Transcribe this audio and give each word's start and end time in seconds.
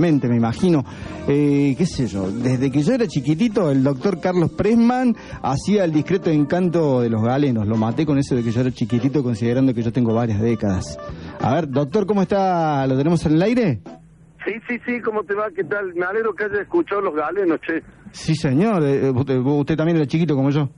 Mente, 0.00 0.26
me 0.28 0.36
imagino, 0.36 0.84
eh, 1.28 1.74
qué 1.78 1.86
sé 1.86 2.06
yo, 2.08 2.30
desde 2.30 2.70
que 2.70 2.82
yo 2.82 2.94
era 2.94 3.06
chiquitito, 3.06 3.70
el 3.70 3.84
doctor 3.84 4.20
Carlos 4.20 4.50
Pressman 4.50 5.14
hacía 5.42 5.84
el 5.84 5.92
discreto 5.92 6.30
encanto 6.30 7.00
de 7.02 7.10
los 7.10 7.22
galenos. 7.22 7.68
Lo 7.68 7.76
maté 7.76 8.04
con 8.06 8.18
eso 8.18 8.34
de 8.34 8.42
que 8.42 8.50
yo 8.50 8.60
era 8.62 8.70
chiquitito, 8.72 9.22
considerando 9.22 9.72
que 9.74 9.82
yo 9.82 9.92
tengo 9.92 10.12
varias 10.14 10.40
décadas. 10.40 10.98
A 11.40 11.54
ver, 11.54 11.68
doctor, 11.68 12.06
¿cómo 12.06 12.22
está? 12.22 12.86
¿Lo 12.86 12.96
tenemos 12.96 13.24
en 13.26 13.32
el 13.32 13.42
aire? 13.42 13.80
Sí, 14.44 14.52
sí, 14.66 14.78
sí, 14.86 15.00
¿cómo 15.02 15.22
te 15.22 15.34
va? 15.34 15.48
¿Qué 15.54 15.62
tal? 15.64 15.92
Me 15.94 16.06
alegro 16.06 16.32
que 16.34 16.44
haya 16.44 16.62
escuchado 16.62 17.02
los 17.02 17.14
galenos, 17.14 17.60
che. 17.60 17.82
Sí, 18.12 18.34
señor. 18.34 18.82
Eh, 18.82 19.10
usted, 19.10 19.36
usted 19.38 19.76
también 19.76 19.98
era 19.98 20.06
chiquito 20.06 20.34
como 20.34 20.48
yo. 20.50 20.70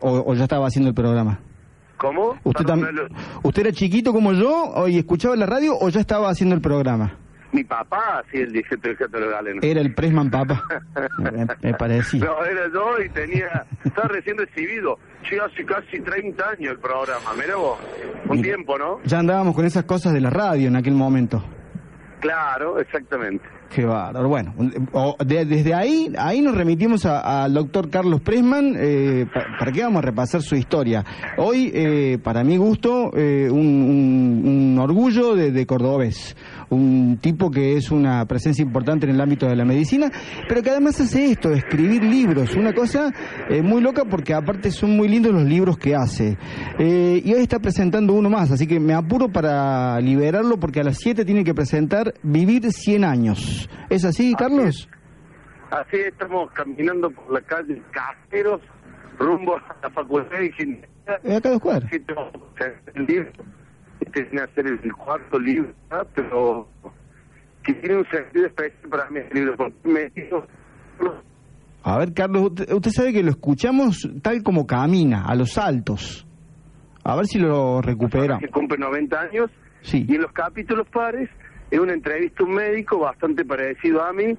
O, 0.00 0.24
o 0.26 0.34
ya 0.34 0.44
estaba 0.44 0.66
haciendo 0.66 0.88
el 0.88 0.94
programa. 0.94 1.38
¿Cómo? 1.98 2.30
¿Usted, 2.44 2.64
Perdón, 2.64 2.80
tam- 2.80 2.92
lo- 2.92 3.08
¿Usted 3.42 3.62
era 3.66 3.72
chiquito 3.72 4.12
como 4.12 4.32
yo 4.32 4.88
y 4.88 4.98
escuchaba 4.98 5.36
la 5.36 5.44
radio 5.46 5.74
o 5.78 5.88
ya 5.90 6.00
estaba 6.00 6.30
haciendo 6.30 6.54
el 6.54 6.62
programa? 6.62 7.18
Mi 7.52 7.64
papá 7.64 8.20
hacía 8.20 8.42
el 8.42 8.52
discreto 8.52 8.90
encanto 8.90 9.18
de 9.18 9.24
los 9.24 9.32
galenos. 9.32 9.64
Era 9.64 9.80
el 9.80 9.94
Pressman 9.94 10.30
Papa. 10.30 10.62
me, 11.18 11.46
me 11.62 11.74
parecía. 11.74 12.24
No, 12.24 12.44
era 12.44 12.68
yo 12.72 13.02
y 13.02 13.08
tenía... 13.10 13.66
Estaba 13.84 14.08
recién 14.08 14.38
recibido. 14.38 14.98
Sí, 15.28 15.36
hace 15.36 15.64
casi 15.64 16.00
30 16.00 16.48
años 16.48 16.72
el 16.72 16.78
programa. 16.78 17.32
Mira 17.36 17.56
vos. 17.56 17.78
Un 18.28 18.36
Mira. 18.36 18.42
tiempo, 18.54 18.78
¿no? 18.78 19.00
Ya 19.04 19.18
andábamos 19.18 19.54
con 19.54 19.64
esas 19.64 19.84
cosas 19.84 20.12
de 20.12 20.20
la 20.20 20.30
radio 20.30 20.68
en 20.68 20.76
aquel 20.76 20.94
momento. 20.94 21.42
Claro, 22.20 22.78
exactamente. 22.78 23.44
Qué 23.74 23.84
bárbaro. 23.84 24.28
Bueno, 24.28 24.52
o- 24.92 25.16
de- 25.24 25.44
desde 25.44 25.74
ahí, 25.74 26.12
ahí 26.18 26.40
nos 26.40 26.56
remitimos 26.56 27.06
al 27.06 27.54
doctor 27.54 27.88
Carlos 27.88 28.20
Pressman, 28.20 28.74
eh, 28.76 29.26
pa- 29.32 29.46
para 29.60 29.70
que 29.70 29.82
vamos 29.82 29.98
a 30.02 30.06
repasar 30.06 30.42
su 30.42 30.56
historia. 30.56 31.04
Hoy, 31.38 31.70
eh, 31.72 32.18
para 32.22 32.42
mi 32.42 32.56
gusto, 32.56 33.12
eh, 33.16 33.48
un, 33.48 34.76
orgullo 34.80 35.36
de, 35.36 35.52
de 35.52 35.66
cordobés, 35.66 36.36
un 36.70 37.18
tipo 37.20 37.50
que 37.50 37.76
es 37.76 37.90
una 37.92 38.24
presencia 38.26 38.62
importante 38.62 39.06
en 39.06 39.14
el 39.14 39.20
ámbito 39.20 39.46
de 39.46 39.54
la 39.54 39.64
medicina, 39.64 40.10
pero 40.48 40.62
que 40.62 40.70
además 40.70 41.00
hace 41.00 41.30
esto, 41.30 41.52
escribir 41.52 42.02
libros, 42.02 42.56
una 42.56 42.72
cosa 42.72 43.12
eh, 43.48 43.62
muy 43.62 43.80
loca 43.82 44.04
porque 44.04 44.34
aparte 44.34 44.70
son 44.72 44.96
muy 44.96 45.06
lindos 45.08 45.32
los 45.32 45.44
libros 45.44 45.78
que 45.78 45.94
hace. 45.94 46.36
Y 46.78 47.32
hoy 47.32 47.42
está 47.42 47.58
presentando 47.60 48.14
uno 48.14 48.28
más, 48.30 48.50
así 48.50 48.66
que 48.66 48.80
me 48.80 48.94
apuro 48.94 49.28
para 49.28 50.00
liberarlo 50.00 50.58
porque 50.58 50.80
a 50.80 50.84
las 50.84 50.98
7 50.98 51.24
tiene 51.24 51.44
que 51.44 51.54
presentar 51.54 52.09
Vivir 52.22 52.70
100 52.72 53.04
años. 53.04 53.68
¿Es 53.88 54.04
así, 54.04 54.34
Carlos? 54.34 54.88
Así 55.70 55.96
estamos 55.98 56.50
caminando 56.52 57.10
por 57.10 57.32
la 57.32 57.40
calle 57.42 57.80
Caseros, 57.92 58.60
rumbo 59.18 59.56
a 59.56 59.76
la 59.82 59.90
Facultad 59.90 60.38
de 60.38 60.46
Ingeniería. 60.46 60.88
Eh, 61.24 61.36
acá 61.36 61.50
dos 61.50 61.60
cuadras. 61.60 61.90
El 62.94 63.06
libro. 63.06 63.30
Este 64.00 64.22
viene 64.24 64.40
a 64.42 64.46
ser 64.54 64.66
el 64.66 64.92
cuarto 64.94 65.38
libro, 65.38 65.72
¿ah? 65.90 66.04
pero 66.14 66.66
que 67.62 67.74
tiene 67.74 67.98
un 67.98 68.06
sentido 68.10 68.46
especial 68.46 68.88
para 68.90 69.10
mí 69.10 69.20
el 69.20 69.34
libro, 69.34 69.56
porque 69.56 69.76
me 69.84 70.08
dijo, 70.10 70.46
A 71.82 71.98
ver, 71.98 72.12
Carlos, 72.14 72.42
usted, 72.44 72.72
usted 72.72 72.90
sabe 72.90 73.12
que 73.12 73.22
lo 73.22 73.30
escuchamos 73.30 74.08
tal 74.22 74.42
como 74.42 74.66
camina, 74.66 75.24
a 75.26 75.34
los 75.34 75.52
saltos. 75.52 76.26
A 77.04 77.14
ver 77.16 77.26
si 77.26 77.38
lo 77.38 77.80
recupera. 77.82 78.38
que 78.38 78.48
cumple 78.48 78.78
90 78.78 79.20
años, 79.20 79.50
Sí. 79.82 80.04
y 80.08 80.14
en 80.16 80.22
los 80.22 80.32
capítulos 80.32 80.86
pares 80.92 81.28
es 81.70 81.78
una 81.78 81.92
entrevista 81.92 82.42
a 82.42 82.46
un 82.46 82.54
médico 82.54 82.98
bastante 82.98 83.44
parecido 83.44 84.02
a 84.04 84.12
mí, 84.12 84.36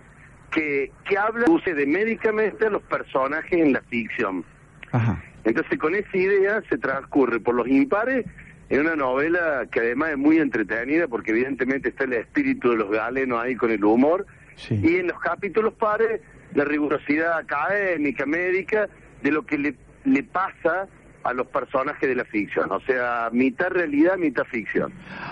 que, 0.52 0.92
que 1.08 1.18
habla 1.18 1.46
use 1.50 1.74
de 1.74 1.86
médicamente 1.86 2.66
a 2.66 2.70
los 2.70 2.82
personajes 2.84 3.54
en 3.54 3.74
la 3.74 3.82
ficción. 3.82 4.44
Ajá. 4.92 5.24
Entonces 5.44 5.80
con 5.80 5.96
esa 5.96 6.18
idea 6.18 6.62
se 6.70 6.78
transcurre 6.78 7.40
por 7.40 7.56
los 7.56 7.68
impares 7.68 8.26
en 8.70 8.82
una 8.82 8.96
novela 8.96 9.66
que 9.72 9.80
además 9.80 10.12
es 10.12 10.18
muy 10.18 10.38
entretenida 10.40 11.08
porque 11.08 11.32
evidentemente 11.32 11.90
está 11.90 12.04
el 12.04 12.14
espíritu 12.14 12.72
de 12.72 12.78
los 12.78 12.92
galenos 12.92 13.42
ahí 13.42 13.56
con 13.56 13.72
el 13.72 13.84
humor 13.84 14.26
Sí. 14.56 14.80
y 14.84 14.98
en 14.98 15.08
los 15.08 15.20
capítulos 15.20 15.74
pares 15.74 16.22
la 16.54 16.66
rigurosidad 16.66 17.38
académica, 17.38 18.26
médica 18.26 18.90
de 19.24 19.32
lo 19.32 19.46
que 19.46 19.58
le, 19.58 19.76
le 20.04 20.24
pasa 20.24 20.88
a 21.24 21.34
los 21.34 21.48
personajes 21.48 22.08
de 22.10 22.16
la 22.16 22.26
ficción, 22.26 22.72
o 22.72 22.80
sea, 22.82 23.30
mitad 23.32 23.68
realidad, 23.70 24.18
mitad 24.18 24.44
ficción. 24.46 24.92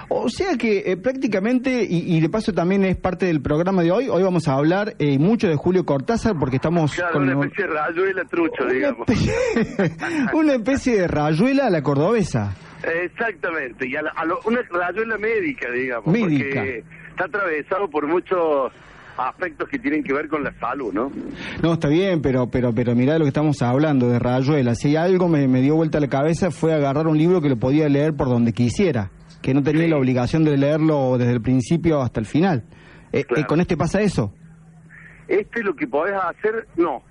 O 0.10 0.30
sea 0.30 0.56
que 0.58 0.84
eh, 0.92 0.98
prácticamente, 0.98 1.84
y, 1.90 2.16
y 2.16 2.20
de 2.22 2.30
paso 2.30 2.54
también 2.54 2.86
es 2.86 2.96
parte 2.98 3.26
del 3.26 3.42
programa 3.42 3.82
de 3.84 3.92
hoy, 3.92 4.08
hoy 4.10 4.22
vamos 4.24 4.48
a 4.48 4.54
hablar 4.54 4.96
eh, 5.00 5.18
mucho 5.20 5.48
de 5.48 5.56
Julio 5.56 5.86
Cortázar 5.86 6.36
porque 6.40 6.58
estamos 6.58 6.94
Claro, 6.94 7.14
con 7.14 7.24
una 7.24 7.34
especie 7.46 7.66
de 7.68 7.74
rayuela 7.74 8.26
trucho, 8.26 8.64
una 8.64 8.74
digamos. 8.74 9.08
especie, 9.10 9.34
una 10.34 10.54
especie 10.56 11.02
de 11.02 11.08
rayuela 11.08 11.68
a 11.68 11.70
la 11.70 11.82
cordobesa. 11.82 12.56
Exactamente, 13.04 13.88
y 13.88 13.96
a, 13.96 14.02
la- 14.02 14.12
a 14.12 14.26
lo- 14.26 14.40
una 14.46 14.62
rayuela 14.70 15.18
médica, 15.18 15.70
digamos, 15.72 16.08
Médica. 16.08 16.46
porque 16.62 16.84
está 17.10 17.26
atravesado 17.26 17.90
por 17.90 18.08
muchos 18.08 18.72
aspectos 19.20 19.68
que 19.70 19.80
tienen 19.80 20.04
que 20.04 20.14
ver 20.14 20.28
con 20.28 20.44
la 20.44 20.54
salud, 20.60 20.94
¿no? 20.94 21.12
No, 21.62 21.74
está 21.74 21.88
bien, 21.88 22.22
pero 22.22 22.50
pero 22.50 22.74
pero 22.74 22.96
mirá 22.96 23.14
de 23.14 23.20
lo 23.20 23.26
que 23.26 23.30
estamos 23.30 23.62
hablando, 23.62 24.08
de 24.10 24.20
rayuela. 24.20 24.76
Si 24.76 24.96
algo 24.96 25.28
me, 25.28 25.48
me 25.48 25.62
dio 25.62 25.76
vuelta 25.76 26.00
la 26.00 26.08
cabeza 26.08 26.52
fue 26.52 26.74
agarrar 26.74 27.08
un 27.08 27.18
libro 27.18 27.42
que 27.42 27.50
lo 27.50 27.58
podía 27.58 27.90
leer 27.90 28.14
por 28.16 28.28
donde 28.30 28.54
quisiera, 28.54 29.12
que 29.42 29.54
no 29.54 29.62
tenía 29.64 29.84
Sí. 29.84 29.90
la 29.90 29.98
obligación 29.98 30.44
de 30.44 30.58
leerlo 30.58 31.18
desde 31.18 31.34
el 31.34 31.42
principio 31.42 32.02
hasta 32.02 32.20
el 32.20 32.26
final. 32.26 32.64
Eh, 33.12 33.24
Claro. 33.24 33.42
eh, 33.42 33.46
¿Con 33.46 33.60
este 33.62 33.76
pasa 33.78 34.02
eso? 34.02 34.34
Este 35.28 35.64
lo 35.64 35.76
que 35.76 35.88
podés 35.88 36.16
hacer, 36.16 36.68
no, 36.76 37.04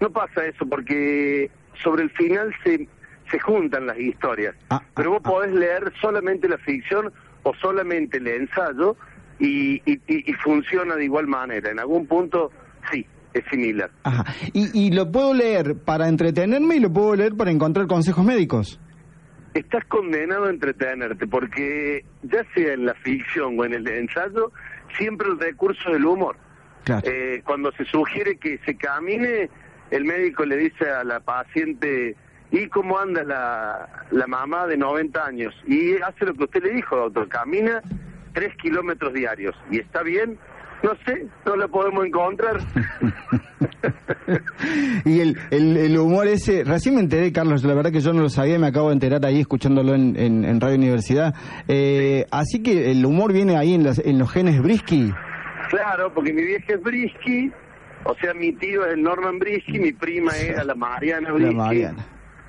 no 0.00 0.10
pasa 0.10 0.44
eso, 0.46 0.64
porque 0.68 1.50
sobre 1.82 2.04
el 2.04 2.10
final 2.10 2.54
se, 2.64 2.88
se 3.30 3.38
juntan 3.40 3.86
las 3.86 3.98
historias. 3.98 4.54
Ah, 4.70 4.82
Pero 4.94 5.10
ah, 5.10 5.12
vos 5.14 5.22
ah. 5.24 5.28
podés 5.30 5.52
leer 5.54 5.92
solamente 6.00 6.48
la 6.48 6.58
ficción 6.58 7.12
o 7.42 7.52
solamente 7.60 8.16
el 8.18 8.26
ensayo 8.28 8.96
y, 9.38 9.82
y, 9.86 10.32
funciona 10.42 10.96
de 10.96 11.04
igual 11.04 11.26
manera. 11.26 11.70
En 11.70 11.78
algún 11.78 12.06
punto, 12.06 12.50
sí, 12.90 13.06
es 13.34 13.44
similar. 13.50 13.90
Ajá. 14.04 14.24
Y, 14.52 14.86
y 14.86 14.92
lo 14.92 15.10
puedo 15.10 15.34
leer 15.34 15.76
para 15.84 16.08
entretenerme 16.08 16.76
y 16.76 16.80
lo 16.80 16.92
puedo 16.92 17.14
leer 17.16 17.34
para 17.36 17.50
encontrar 17.50 17.86
consejos 17.86 18.24
médicos. 18.24 18.80
Estás 19.54 19.84
condenado 19.86 20.46
a 20.46 20.50
entretenerte, 20.50 21.26
porque 21.26 22.04
ya 22.22 22.44
sea 22.54 22.74
en 22.74 22.86
la 22.86 22.94
ficción 22.94 23.58
o 23.58 23.64
en 23.64 23.74
el 23.74 23.88
ensayo, 23.88 24.52
siempre 24.98 25.28
el 25.28 25.38
recurso 25.38 25.90
del 25.90 26.04
humor. 26.04 26.36
Claro. 26.84 27.02
Eh, 27.06 27.42
cuando 27.44 27.72
se 27.72 27.84
sugiere 27.86 28.36
que 28.36 28.58
se 28.64 28.76
camine, 28.76 29.48
el 29.90 30.04
médico 30.04 30.44
le 30.44 30.56
dice 30.56 30.90
a 30.90 31.04
la 31.04 31.20
paciente, 31.20 32.14
¿y 32.50 32.68
cómo 32.68 32.98
anda 32.98 33.24
la, 33.24 34.06
la 34.10 34.26
mamá 34.26 34.66
de 34.66 34.76
90 34.76 35.24
años? 35.24 35.54
Y 35.66 35.94
hace 35.96 36.26
lo 36.26 36.34
que 36.34 36.44
usted 36.44 36.62
le 36.62 36.74
dijo, 36.74 36.96
doctor, 36.96 37.28
camina 37.28 37.82
3 38.36 38.54
kilómetros 38.62 39.14
diarios. 39.14 39.54
¿Y 39.70 39.78
está 39.80 40.02
bien? 40.02 40.38
No 40.82 40.90
sé, 41.06 41.26
no 41.46 41.56
la 41.56 41.68
podemos 41.68 42.04
encontrar. 42.04 42.58
y 45.06 45.20
el, 45.20 45.36
el, 45.50 45.76
el 45.76 45.98
humor 45.98 46.26
ese, 46.26 46.64
recién 46.64 46.96
me 46.96 47.00
enteré, 47.00 47.32
Carlos, 47.32 47.64
la 47.64 47.74
verdad 47.74 47.90
que 47.92 48.00
yo 48.00 48.12
no 48.12 48.20
lo 48.22 48.28
sabía, 48.28 48.58
me 48.58 48.66
acabo 48.66 48.88
de 48.88 48.94
enterar 48.94 49.24
ahí 49.24 49.40
escuchándolo 49.40 49.94
en, 49.94 50.16
en, 50.18 50.44
en 50.44 50.60
Radio 50.60 50.76
Universidad. 50.76 51.34
Eh, 51.66 52.26
así 52.30 52.62
que 52.62 52.90
el 52.90 53.04
humor 53.06 53.32
viene 53.32 53.56
ahí 53.56 53.74
en, 53.74 53.84
las, 53.84 53.98
en 53.98 54.18
los 54.18 54.30
genes 54.30 54.60
Brisky. 54.62 55.12
claro, 55.70 56.12
porque 56.12 56.32
mi 56.32 56.42
vieja 56.44 56.74
es 56.74 56.82
Brisky, 56.82 57.50
o 58.04 58.14
sea, 58.16 58.34
mi 58.34 58.52
tío 58.52 58.84
es 58.86 58.92
el 58.94 59.02
Norman 59.02 59.38
Brisky, 59.38 59.78
mi 59.78 59.92
prima 59.92 60.32
era 60.36 60.62
la 60.62 60.74
Mariana 60.74 61.28
La 61.30 61.34
Brisky. 61.34 61.54
Mariana. 61.54 62.06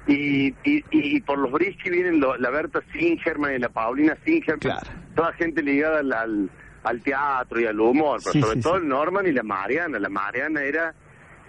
Y, 0.08 0.48
y, 0.64 0.84
y 0.92 1.22
por 1.22 1.38
los 1.38 1.52
Brisky 1.52 1.90
vienen 1.90 2.20
lo- 2.20 2.38
la 2.38 2.50
Berta 2.50 2.80
Singerman 2.94 3.56
y 3.56 3.60
la 3.60 3.70
Paulina 3.70 4.18
Singerman. 4.26 4.60
Claro. 4.60 5.07
Toda 5.18 5.34
gente 5.34 5.62
ligada 5.62 6.00
al, 6.00 6.14
al, 6.14 6.50
al 6.84 7.02
teatro 7.02 7.60
y 7.60 7.66
al 7.66 7.78
humor, 7.80 8.20
pero 8.24 8.32
Sí, 8.32 8.42
sobre 8.42 8.56
sí, 8.56 8.62
todo 8.62 8.76
sí. 8.78 8.84
el 8.84 8.88
Norman 8.88 9.28
y 9.28 9.32
la 9.34 9.44
Mariana. 9.44 10.00
La 10.00 10.08
Mariana 10.10 10.62
era 10.62 10.94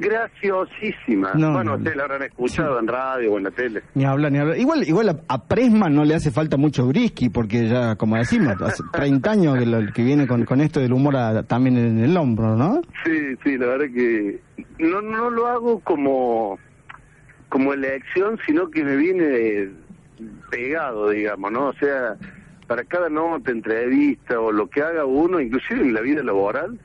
graciosísima. 0.01 1.33
No, 1.35 1.53
bueno, 1.53 1.73
no, 1.73 1.77
ustedes 1.77 1.97
la 1.97 2.05
habrán 2.05 2.23
escuchado 2.23 2.79
en 2.79 2.87
radio 2.87 3.33
o 3.33 3.39
en 3.39 3.45
la 3.45 3.51
tele. 3.51 3.83
Ni 3.95 4.05
habla, 4.05 4.31
ni 4.31 4.39
habla. 4.39 4.57
Igual, 4.57 4.89
igual 4.89 5.09
a, 5.09 5.17
a 5.29 5.45
Pressman 5.47 5.95
no 5.95 6.05
le 6.05 6.15
hace 6.15 6.31
falta 6.31 6.57
mucho 6.57 6.87
Brisky, 6.87 7.29
porque 7.31 7.69
ya, 7.69 7.97
como 7.97 8.17
decimos, 8.17 8.61
hace 8.63 8.83
30 8.93 9.31
años 9.31 9.59
que, 9.59 9.67
lo- 9.67 9.93
que 9.93 10.03
viene 10.03 10.27
con, 10.27 10.45
con 10.45 10.61
esto 10.61 10.81
del 10.81 10.93
humor 10.93 11.17
a- 11.17 11.43
también 11.43 11.77
en 11.77 11.99
el 11.99 12.17
hombro, 12.17 12.57
¿no? 12.57 12.81
Sí, 13.05 13.37
sí, 13.45 13.59
la 13.59 13.67
verdad 13.67 13.87
que 13.95 14.41
no, 14.79 15.03
no 15.03 15.31
lo 15.31 15.47
hago 15.47 15.81
como, 15.81 16.59
como 17.49 17.73
elección, 17.75 18.39
sino 18.47 18.71
que 18.71 18.85
me 18.85 18.97
viene 18.97 19.71
pegado, 20.51 21.11
digamos, 21.11 21.53
¿no? 21.53 21.67
O 21.69 21.73
sea, 21.75 22.17
para 22.69 22.85
cada 22.85 23.09
nota, 23.09 23.51
entrevista 23.51 24.39
o 24.39 24.53
lo 24.53 24.69
que 24.71 24.83
haga 24.83 25.05
uno, 25.05 25.41
inclusive 25.41 25.81
en 25.81 25.95
la 25.95 26.01
vida 26.03 26.23
laboral, 26.23 26.79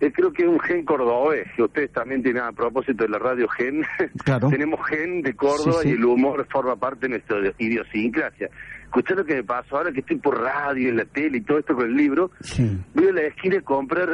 eh, 0.00 0.12
creo 0.12 0.32
que 0.32 0.44
es 0.44 0.48
un 0.48 0.60
gen 0.60 0.84
cordobés, 0.84 1.48
que 1.56 1.62
ustedes 1.64 1.92
también 1.92 2.22
tienen 2.22 2.44
a 2.44 2.52
propósito 2.52 3.02
de 3.04 3.10
la 3.10 3.18
radio 3.18 3.48
gen. 3.48 3.82
Claro. 4.24 4.48
Tenemos 4.48 4.80
gen 4.88 5.22
de 5.22 5.34
Córdoba 5.34 5.82
Sí, 5.82 5.88
sí. 5.88 5.88
y 5.90 5.92
el 5.92 6.04
humor 6.04 6.46
forma 6.50 6.76
parte 6.76 7.08
de 7.08 7.18
nuestra 7.18 7.38
idiosincrasia. 7.58 8.48
Escuchá 8.84 9.14
lo 9.16 9.24
que 9.24 9.34
me 9.34 9.44
pasó 9.44 9.76
ahora 9.76 9.92
que 9.92 10.00
estoy 10.00 10.16
por 10.16 10.40
radio, 10.40 10.88
en 10.88 10.96
la 10.96 11.04
tele 11.04 11.38
y 11.38 11.40
todo 11.42 11.58
esto 11.58 11.74
con 11.74 11.86
el 11.86 11.94
libro. 11.96 12.30
Sí, 12.40 12.78
Voy 12.94 13.08
a 13.08 13.12
la 13.12 13.22
esquina 13.22 13.58
a 13.58 13.62
comprar, 13.62 14.08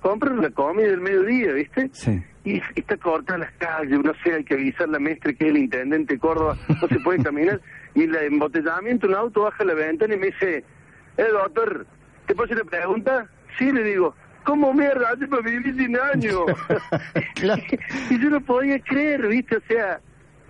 comprar 0.00 0.34
la 0.34 0.50
comida 0.50 0.88
del 0.88 1.00
mediodía, 1.00 1.52
¿viste? 1.52 1.88
sí. 1.92 2.20
Y 2.44 2.62
está 2.76 2.96
corta 2.96 3.36
las 3.36 3.52
calles, 3.58 3.98
no 4.02 4.12
sé, 4.24 4.32
hay 4.32 4.42
que 4.44 4.54
avisar 4.54 4.88
a 4.88 4.92
la 4.92 4.98
maestra 4.98 5.34
que 5.34 5.44
es 5.44 5.50
el 5.50 5.58
intendente 5.58 6.14
de 6.14 6.20
Córdoba, 6.20 6.56
no 6.80 6.88
se 6.88 6.98
puede 7.00 7.22
caminar. 7.22 7.60
Y 7.98 8.04
el 8.04 8.14
embotellamiento, 8.14 9.08
un 9.08 9.14
auto 9.14 9.42
baja 9.42 9.64
la 9.64 9.74
ventana 9.74 10.14
y 10.14 10.18
me 10.18 10.26
dice, 10.26 10.64
eh, 11.16 11.26
doctor, 11.32 11.84
¿te 12.26 12.34
puedo 12.34 12.44
hacer 12.44 12.62
una 12.62 12.70
pregunta? 12.70 13.28
así, 13.58 13.72
le 13.72 13.82
digo, 13.82 14.14
¿cómo 14.44 14.72
mierda 14.72 15.10
hace 15.10 15.26
para 15.26 15.42
vivir 15.42 15.74
100 15.74 15.96
años? 16.14 16.40
Claro. 17.34 17.62
y 18.10 18.20
yo 18.20 18.30
no 18.30 18.40
podía 18.40 18.78
creer, 18.80 19.26
¿viste? 19.26 19.56
O 19.56 19.60
sea, 19.68 20.00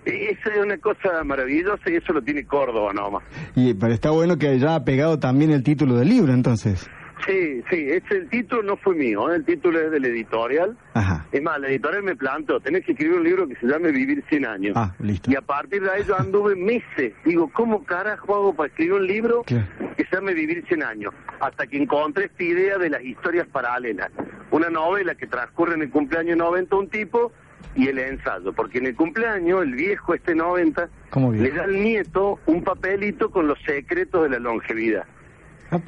esa 0.05 0.49
es 0.53 0.59
una 0.59 0.77
cosa 0.77 1.23
maravillosa 1.23 1.81
y 1.87 1.95
eso 1.95 2.13
lo 2.13 2.21
tiene 2.21 2.45
Córdoba 2.45 2.93
nomás. 2.93 3.23
Y, 3.55 3.73
pero 3.73 3.93
está 3.93 4.11
bueno 4.11 4.37
que 4.37 4.47
haya 4.47 4.83
pegado 4.83 5.17
también 5.19 5.51
el 5.51 5.63
título 5.63 5.95
del 5.95 6.09
libro, 6.09 6.33
entonces. 6.33 6.87
Sí, 7.29 7.63
sí, 7.69 7.91
ese 7.91 8.17
el 8.17 8.29
título 8.29 8.63
no 8.63 8.77
fue 8.77 8.95
mío, 8.95 9.31
¿eh? 9.31 9.35
el 9.35 9.45
título 9.45 9.79
es 9.79 9.91
del 9.91 10.03
editorial. 10.05 10.75
Ajá. 10.95 11.27
Es 11.31 11.43
más, 11.43 11.59
la 11.59 11.67
editorial 11.67 12.01
me 12.01 12.15
plantó, 12.15 12.59
tenés 12.59 12.83
que 12.83 12.93
escribir 12.93 13.17
un 13.17 13.23
libro 13.23 13.47
que 13.47 13.55
se 13.57 13.67
llame 13.67 13.91
Vivir 13.91 14.23
100 14.29 14.45
años. 14.45 14.73
Ah, 14.75 14.95
listo. 14.97 15.29
Y 15.29 15.35
a 15.35 15.41
partir 15.41 15.83
de 15.83 15.91
ahí 15.91 16.03
yo 16.07 16.19
anduve 16.19 16.55
meses. 16.55 17.13
Digo, 17.23 17.51
¿cómo 17.53 17.83
carajo 17.83 18.33
hago 18.33 18.55
para 18.55 18.67
escribir 18.69 18.93
un 18.93 19.05
libro 19.05 19.43
que 19.43 19.63
se 19.97 20.15
llame 20.15 20.33
Vivir 20.33 20.65
100 20.67 20.81
años? 20.81 21.13
Hasta 21.39 21.67
que 21.67 21.77
encontré 21.77 22.25
esta 22.25 22.43
idea 22.43 22.79
de 22.79 22.89
las 22.89 23.03
historias 23.03 23.47
paralelas. 23.47 24.09
Una 24.49 24.71
novela 24.71 25.13
que 25.13 25.27
transcurre 25.27 25.75
en 25.75 25.83
el 25.83 25.91
cumpleaños 25.91 26.35
90 26.35 26.75
un 26.75 26.89
tipo 26.89 27.31
y 27.75 27.89
el 27.89 27.99
ensayo. 27.99 28.53
Porque 28.53 28.79
en 28.79 28.87
el 28.87 28.95
cumpleaños, 28.95 29.61
el 29.61 29.73
viejo 29.73 30.15
este 30.15 30.33
90, 30.33 30.89
¿Cómo 31.11 31.31
le 31.31 31.51
da 31.51 31.65
al 31.65 31.73
nieto 31.73 32.39
un 32.47 32.63
papelito 32.63 33.29
con 33.29 33.47
los 33.47 33.59
secretos 33.61 34.23
de 34.23 34.29
la 34.29 34.39
longevidad. 34.39 35.05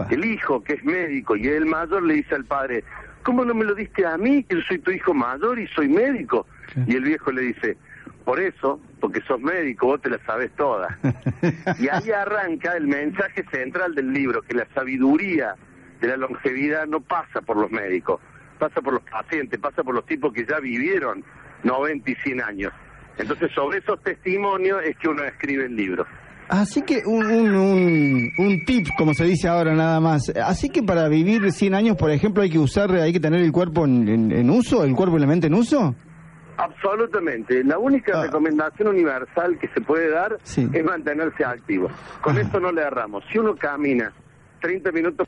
El 0.09 0.25
hijo, 0.25 0.63
que 0.63 0.73
es 0.73 0.83
médico 0.83 1.35
y 1.35 1.47
es 1.47 1.55
el 1.55 1.65
mayor, 1.65 2.03
le 2.03 2.15
dice 2.15 2.35
al 2.35 2.45
padre, 2.45 2.83
¿cómo 3.23 3.45
no 3.45 3.53
me 3.53 3.65
lo 3.65 3.75
diste 3.75 4.05
a 4.05 4.17
mí, 4.17 4.43
que 4.43 4.55
yo 4.55 4.61
soy 4.67 4.79
tu 4.79 4.91
hijo 4.91 5.13
mayor 5.13 5.59
y 5.59 5.67
soy 5.67 5.87
médico? 5.87 6.45
Y 6.87 6.95
el 6.95 7.03
viejo 7.03 7.31
le 7.31 7.41
dice, 7.41 7.77
por 8.23 8.39
eso, 8.39 8.79
porque 8.99 9.21
sos 9.21 9.39
médico, 9.39 9.87
vos 9.87 10.01
te 10.01 10.09
la 10.09 10.19
sabes 10.25 10.51
toda. 10.55 10.99
y 11.79 11.87
ahí 11.89 12.11
arranca 12.11 12.77
el 12.77 12.87
mensaje 12.87 13.43
central 13.51 13.95
del 13.95 14.13
libro, 14.13 14.41
que 14.41 14.53
la 14.53 14.67
sabiduría 14.73 15.55
de 15.99 16.07
la 16.07 16.17
longevidad 16.17 16.87
no 16.87 17.01
pasa 17.01 17.41
por 17.41 17.57
los 17.57 17.71
médicos, 17.71 18.21
pasa 18.59 18.81
por 18.81 18.93
los 18.93 19.03
pacientes, 19.03 19.59
pasa 19.59 19.83
por 19.83 19.95
los 19.95 20.05
tipos 20.05 20.33
que 20.33 20.45
ya 20.45 20.59
vivieron 20.59 21.23
90 21.63 22.11
y 22.11 22.15
100 22.15 22.41
años. 22.41 22.73
Entonces, 23.17 23.51
sobre 23.53 23.79
esos 23.79 24.01
testimonios 24.01 24.81
es 24.83 24.97
que 24.97 25.07
uno 25.07 25.23
escribe 25.23 25.65
el 25.65 25.75
libro. 25.75 26.05
Así 26.51 26.81
que 26.81 27.01
un, 27.05 27.25
un, 27.25 27.55
un, 27.55 28.31
un 28.37 28.65
tip, 28.65 28.87
como 28.97 29.13
se 29.13 29.23
dice 29.23 29.47
ahora 29.47 29.73
nada 29.73 29.99
más. 30.01 30.29
Así 30.43 30.69
que 30.69 30.83
para 30.83 31.07
vivir 31.07 31.49
100 31.51 31.73
años, 31.73 31.95
por 31.97 32.11
ejemplo, 32.11 32.43
hay 32.43 32.49
que 32.49 32.59
usar, 32.59 32.91
hay 32.91 33.13
que 33.13 33.21
tener 33.21 33.39
el 33.41 33.51
cuerpo 33.53 33.85
en, 33.85 34.07
en- 34.09 34.31
en 34.33 34.49
uso, 34.49 34.83
el 34.83 34.93
cuerpo 34.93 35.17
y 35.17 35.21
la 35.21 35.27
mente 35.27 35.47
en 35.47 35.53
uso. 35.53 35.95
Absolutamente. 36.57 37.63
La 37.63 37.77
única 37.79 38.19
Ah. 38.19 38.23
recomendación 38.25 38.89
universal 38.89 39.57
que 39.59 39.69
se 39.69 39.81
puede 39.81 40.09
dar 40.11 40.37
Sí. 40.43 40.67
es 40.73 40.83
mantenerse 40.83 41.43
activo. 41.45 41.87
Con 42.21 42.33
Ajá. 42.33 42.41
esto 42.41 42.59
no 42.59 42.71
le 42.71 42.81
agarramos. 42.81 43.23
Si 43.31 43.37
uno 43.39 43.55
camina 43.55 44.11
30 44.61 44.91
minutos, 44.91 45.27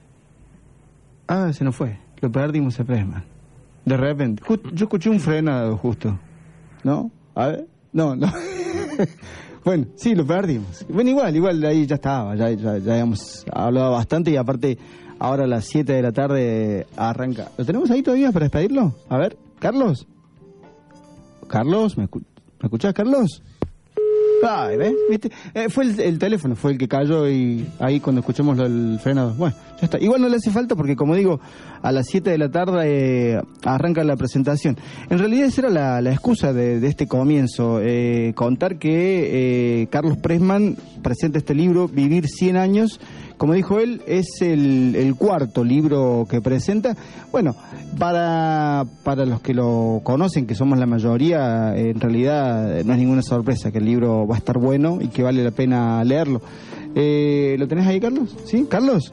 Ah, 1.28 1.52
se 1.54 1.64
nos 1.64 1.74
fue. 1.76 1.98
Lo 2.22 2.30
perdimos 2.32 2.78
a 2.80 2.84
Presman. 2.84 3.24
De 3.86 3.96
repente. 3.98 4.44
Ju- 4.44 4.72
yo 4.74 4.86
escuché 4.86 5.10
un 5.10 5.20
frenado 5.22 5.78
justo. 5.78 6.20
¿No? 6.84 7.10
A 7.34 7.48
ver. 7.48 7.66
No, 7.94 8.14
no. 8.16 8.28
bueno, 9.66 9.86
sí, 9.96 10.16
lo 10.16 10.26
perdimos. 10.26 10.86
Bueno, 10.90 11.10
igual, 11.10 11.36
igual 11.36 11.64
ahí 11.66 11.86
ya 11.86 11.96
estaba. 11.96 12.36
Ya, 12.36 12.50
ya, 12.52 12.78
ya 12.78 12.92
habíamos 12.94 13.46
hablado 13.52 13.92
bastante 13.92 14.32
y 14.32 14.38
aparte 14.38 14.78
ahora 15.20 15.44
a 15.46 15.48
las 15.48 15.66
7 15.66 15.94
de 15.94 16.02
la 16.02 16.12
tarde 16.12 16.88
arranca. 16.98 17.50
¿Lo 17.58 17.66
tenemos 17.66 17.90
ahí 17.92 18.02
todavía 18.04 18.32
para 18.32 18.46
despedirlo? 18.46 18.94
A 19.10 19.18
ver, 19.18 19.38
Carlos. 19.60 20.08
Carlos, 21.48 21.98
¿me, 21.98 22.06
escu- 22.10 22.24
¿me 22.62 22.68
escuchás, 22.68 22.94
Carlos? 22.94 23.42
¿Ves? 24.78 24.94
¿Viste? 25.10 25.32
Eh, 25.54 25.70
fue 25.70 25.86
el, 25.86 26.00
el 26.00 26.20
teléfono, 26.20 26.56
fue 26.56 26.72
el 26.72 26.78
que 26.78 26.88
cayó 26.88 27.30
y 27.30 27.66
ahí 27.80 28.00
cuando 28.00 28.20
escuchamos 28.20 28.58
lo 28.58 28.64
del 28.64 29.00
frenado. 29.00 29.34
Bueno, 29.36 29.56
ya 29.80 29.86
está. 29.86 30.00
Igual 30.00 30.22
no 30.22 30.30
le 30.30 30.38
hace 30.38 30.52
falta 30.52 30.76
porque, 30.76 30.96
como 30.96 31.16
digo, 31.16 31.40
a 31.82 31.92
las 31.92 32.08
7 32.08 32.30
de 32.30 32.38
la 32.38 32.50
tarde 32.50 33.36
eh, 33.36 33.42
arranca 33.64 34.04
la 34.04 34.16
presentación. 34.16 34.78
En 35.10 35.20
realidad 35.20 35.48
esa 35.48 35.62
era 35.62 35.70
la, 35.70 36.02
la 36.02 36.12
excusa 36.12 36.54
de, 36.54 36.80
de 36.80 36.88
este 36.88 37.08
comienzo, 37.08 37.80
eh, 37.82 38.34
contar 38.36 38.78
que 38.78 39.82
eh, 39.82 39.88
Carlos 39.88 40.18
Pressman 40.18 40.78
presenta 41.02 41.38
este 41.38 41.54
libro, 41.54 41.88
Vivir 41.88 42.28
100 42.28 42.58
años. 42.58 43.00
Como 43.38 43.54
dijo 43.54 43.80
él, 43.80 44.02
es 44.08 44.42
el, 44.42 44.96
el 44.96 45.16
cuarto 45.16 45.64
libro 45.64 46.26
que 46.30 46.42
presenta. 46.42 46.96
Bueno, 47.32 47.56
para, 47.98 48.86
para 49.04 49.26
los 49.26 49.42
que 49.42 49.54
lo 49.54 50.02
conocen, 50.04 50.48
que 50.48 50.56
somos 50.56 50.78
la 50.80 50.86
mayoría, 50.86 51.76
en 51.76 52.00
realidad 52.00 52.84
no 52.84 52.94
es 52.94 53.00
ninguna 53.00 53.22
sorpresa 53.22 53.72
que 53.72 53.80
el 53.80 53.86
libro 53.86 54.28
va 54.28 54.36
a 54.36 54.38
estar 54.38 54.58
bueno 54.58 55.00
y 55.02 55.08
que 55.08 55.24
vale 55.24 55.44
la 55.44 55.52
pena 55.52 56.04
leerlo. 56.04 56.42
Eh, 56.96 57.56
¿Lo 57.60 57.68
tenés 57.68 57.88
ahí, 57.88 58.00
Carlos? 58.00 58.36
¿Sí? 58.46 58.68
¿Carlos? 58.70 59.12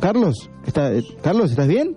¿Carlos? 0.00 0.50
¿Está, 0.66 0.92
eh, 0.92 1.02
¿Carlos, 1.22 1.50
estás 1.50 1.68
bien? 1.68 1.96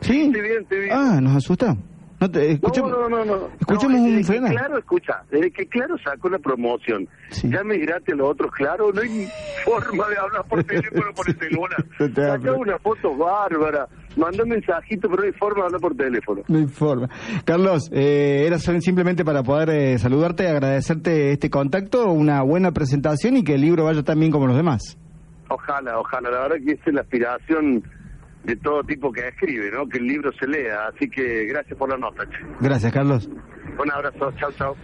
¿Sí? 0.00 0.22
estoy 0.22 0.40
bien, 0.40 0.62
estoy 0.62 0.78
bien. 0.80 0.90
Ah, 0.92 1.20
nos 1.20 1.36
asusta. 1.36 1.76
No, 2.20 2.30
te, 2.30 2.38
no, 2.48 2.52
escuchemos, 2.54 2.90
no, 2.90 3.08
no, 3.08 3.24
no. 3.24 3.48
escuchemos 3.58 3.96
No, 3.96 4.02
un 4.04 4.16
que 4.18 4.24
freno. 4.24 4.48
Claro, 4.48 4.78
escucha, 4.78 5.22
desde 5.30 5.50
que 5.50 5.66
Claro 5.66 5.96
sacó 6.04 6.28
la 6.28 6.38
promoción, 6.38 7.08
Sí. 7.30 7.48
ya 7.50 7.64
me 7.64 7.76
a 8.12 8.16
los 8.16 8.28
otros, 8.30 8.52
claro, 8.52 8.92
no 8.92 9.00
hay 9.00 9.26
forma 9.64 10.06
de 10.08 10.16
hablar 10.18 10.44
por 10.48 10.62
teléfono 10.64 11.12
por 11.16 11.28
el 11.30 11.38
celular. 11.38 11.84
Pre- 11.96 12.50
una 12.52 12.78
foto 12.78 13.16
bárbara, 13.16 13.88
manda 14.16 14.42
un 14.42 14.50
mensajito, 14.50 15.08
pero 15.08 15.22
no 15.22 15.26
hay 15.28 15.32
forma 15.32 15.60
de 15.62 15.66
hablar 15.66 15.80
por 15.80 15.96
teléfono. 15.96 16.42
No 16.48 16.58
informa. 16.58 17.08
Carlos, 17.46 17.88
eh, 17.92 18.44
era 18.46 18.58
simplemente 18.82 19.24
para 19.24 19.42
poder 19.42 19.70
eh, 19.70 19.98
saludarte, 19.98 20.46
agradecerte 20.46 21.32
este 21.32 21.48
contacto, 21.48 22.10
una 22.12 22.42
buena 22.42 22.72
presentación 22.72 23.38
y 23.38 23.44
que 23.44 23.54
el 23.54 23.62
libro 23.62 23.84
vaya 23.84 24.02
tan 24.02 24.20
bien 24.20 24.30
como 24.30 24.46
los 24.46 24.56
demás. 24.56 24.98
Ojalá, 25.48 25.98
ojalá. 25.98 26.30
La 26.30 26.40
verdad 26.42 26.56
que 26.64 26.72
es 26.72 26.94
la 26.94 27.00
aspiración 27.00 27.82
de 28.44 28.56
todo 28.56 28.82
tipo 28.84 29.12
que 29.12 29.28
escribe, 29.28 29.70
¿no? 29.70 29.88
Que 29.88 29.98
el 29.98 30.06
libro 30.06 30.30
se 30.32 30.46
lea. 30.46 30.88
Así 30.88 31.08
que 31.08 31.46
gracias 31.46 31.78
por 31.78 31.88
la 31.90 31.96
nota. 31.96 32.24
che. 32.24 32.38
Gracias, 32.60 32.92
Carlos. 32.92 33.28
Un 33.78 33.90
abrazo. 33.90 34.32
Chao, 34.38 34.52
chao. 34.52 34.76